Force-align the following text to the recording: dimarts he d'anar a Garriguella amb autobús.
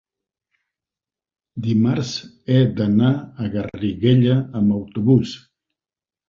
dimarts 1.65 2.13
he 2.53 2.57
d'anar 2.79 3.11
a 3.45 3.51
Garriguella 3.57 4.39
amb 4.63 4.75
autobús. 4.79 5.37